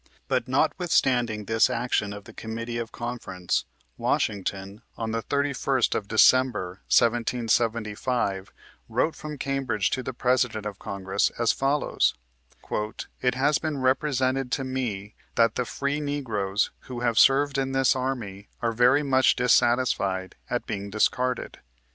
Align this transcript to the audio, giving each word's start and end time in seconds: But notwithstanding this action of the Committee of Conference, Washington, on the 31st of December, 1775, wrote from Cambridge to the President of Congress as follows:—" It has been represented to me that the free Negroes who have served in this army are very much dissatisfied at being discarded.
But 0.27 0.47
notwithstanding 0.47 1.45
this 1.45 1.69
action 1.69 2.11
of 2.11 2.23
the 2.23 2.33
Committee 2.33 2.79
of 2.79 2.91
Conference, 2.91 3.65
Washington, 3.99 4.81
on 4.97 5.11
the 5.11 5.21
31st 5.21 5.93
of 5.93 6.07
December, 6.07 6.81
1775, 6.89 8.51
wrote 8.89 9.13
from 9.15 9.37
Cambridge 9.37 9.91
to 9.91 10.01
the 10.01 10.11
President 10.11 10.65
of 10.65 10.79
Congress 10.79 11.29
as 11.37 11.51
follows:—" 11.51 12.15
It 13.21 13.35
has 13.35 13.59
been 13.59 13.77
represented 13.77 14.51
to 14.53 14.63
me 14.63 15.13
that 15.35 15.53
the 15.53 15.65
free 15.65 15.99
Negroes 15.99 16.71
who 16.85 17.01
have 17.01 17.19
served 17.19 17.59
in 17.59 17.73
this 17.73 17.95
army 17.95 18.49
are 18.59 18.71
very 18.71 19.03
much 19.03 19.35
dissatisfied 19.35 20.35
at 20.49 20.65
being 20.65 20.89
discarded. 20.89 21.59